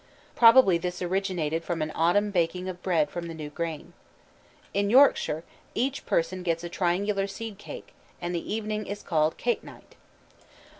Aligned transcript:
Probably 0.35 0.79
this 0.79 0.99
originated 1.03 1.63
from 1.63 1.79
an 1.83 1.91
autumn 1.93 2.31
baking 2.31 2.67
of 2.67 2.81
bread 2.81 3.11
from 3.11 3.27
the 3.27 3.35
new 3.35 3.51
grain. 3.51 3.93
In 4.73 4.89
Yorkshire 4.89 5.43
each 5.75 6.07
person 6.07 6.41
gets 6.41 6.63
a 6.63 6.69
triangular 6.69 7.27
seed 7.27 7.59
cake, 7.59 7.93
and 8.19 8.33
the 8.33 8.51
evening 8.51 8.87
is 8.87 9.03
called 9.03 9.37
"cake 9.37 9.63
night." 9.63 9.93